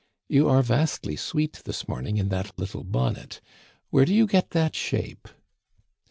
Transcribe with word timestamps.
"You 0.27 0.49
are 0.49 0.63
vastly 0.63 1.15
sweet 1.15 1.61
this 1.63 1.87
morning 1.87 2.17
in 2.17 2.29
that 2.29 2.57
little 2.57 2.83
bonnet. 2.83 3.39
Where 3.91 4.03
do 4.05 4.15
you 4.15 4.25
get 4.25 4.49
that 4.49 4.75
shape?" 4.75 5.27